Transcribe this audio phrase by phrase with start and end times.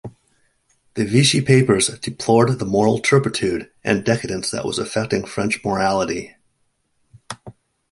[0.95, 6.35] The Vichy papers deplored the moral turpitude and decadence that was affecting French morality.